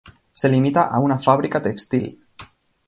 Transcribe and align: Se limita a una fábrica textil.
Se 0.39 0.49
limita 0.49 0.87
a 0.87 0.97
una 0.97 1.19
fábrica 1.19 1.61
textil. 1.61 2.19